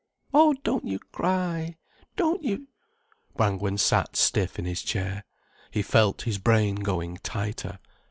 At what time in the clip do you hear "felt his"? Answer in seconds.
5.83-6.39